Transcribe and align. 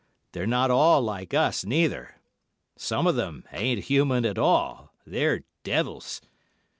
They're 0.31 0.47
not 0.47 0.71
all 0.71 0.99
like 1.03 1.31
us, 1.35 1.63
neither. 1.63 2.15
Some 2.75 3.05
of 3.05 3.15
them 3.15 3.43
ain't 3.51 3.83
human 3.83 4.25
at 4.25 4.39
all, 4.39 4.95
they're 5.05 5.43
devils. 5.63 6.21